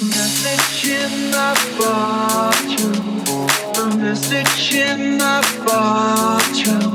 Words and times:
message 0.00 0.88
in 4.74 5.18
the 5.18 5.62
bottle. 5.66 6.90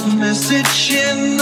The 0.00 0.16
message 0.18 0.92
in 0.92 1.33